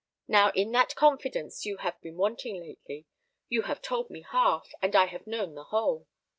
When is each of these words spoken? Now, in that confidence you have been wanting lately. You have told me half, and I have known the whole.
Now, 0.27 0.49
in 0.55 0.71
that 0.71 0.95
confidence 0.95 1.63
you 1.63 1.77
have 1.77 2.01
been 2.01 2.17
wanting 2.17 2.59
lately. 2.59 3.05
You 3.49 3.61
have 3.69 3.83
told 3.83 4.09
me 4.09 4.25
half, 4.27 4.67
and 4.81 4.95
I 4.95 5.05
have 5.05 5.27
known 5.27 5.53
the 5.53 5.65
whole. 5.65 6.07